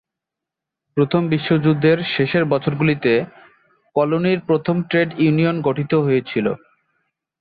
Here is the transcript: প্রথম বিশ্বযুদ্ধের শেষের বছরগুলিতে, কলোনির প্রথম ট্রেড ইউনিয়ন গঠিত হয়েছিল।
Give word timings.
প্রথম 0.97 1.21
বিশ্বযুদ্ধের 1.29 1.97
শেষের 2.13 2.43
বছরগুলিতে, 2.45 3.13
কলোনির 3.95 4.39
প্রথম 4.39 4.75
ট্রেড 4.89 5.09
ইউনিয়ন 5.19 5.57
গঠিত 5.61 5.91
হয়েছিল। 5.97 6.45